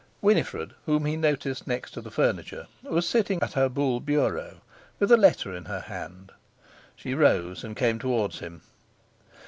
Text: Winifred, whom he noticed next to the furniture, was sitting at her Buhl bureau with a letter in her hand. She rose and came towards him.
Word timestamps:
Winifred, 0.19 0.73
whom 0.87 1.05
he 1.05 1.15
noticed 1.15 1.67
next 1.67 1.91
to 1.91 2.01
the 2.01 2.09
furniture, 2.09 2.65
was 2.81 3.07
sitting 3.07 3.39
at 3.43 3.53
her 3.53 3.69
Buhl 3.69 3.99
bureau 3.99 4.61
with 4.99 5.11
a 5.11 5.15
letter 5.15 5.53
in 5.55 5.65
her 5.65 5.81
hand. 5.81 6.31
She 6.95 7.13
rose 7.13 7.63
and 7.63 7.77
came 7.77 7.99
towards 7.99 8.39
him. 8.39 8.63